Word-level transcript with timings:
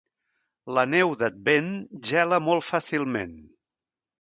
La 0.77 0.85
neu 0.93 1.13
d'Advent 1.19 1.69
gela 2.13 2.41
molt 2.49 2.69
fàcilment. 2.71 3.37